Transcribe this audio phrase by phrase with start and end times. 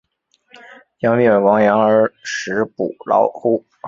[0.99, 3.63] 将必俟亡羊而始补牢乎！